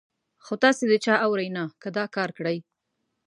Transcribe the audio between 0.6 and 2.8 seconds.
تاسې د چا اورئ نه، که دا کار کړئ.